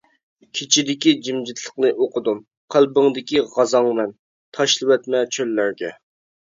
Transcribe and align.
كېچىدىكى 0.59 1.13
جىمجىتلىقنى 1.27 1.91
ئوقۇدۇم، 2.05 2.41
قەلبىڭدىكى 2.77 3.45
غازاڭمەن، 3.55 4.19
تاشلىۋەتمە 4.61 5.27
چۆللەرگە. 5.37 5.97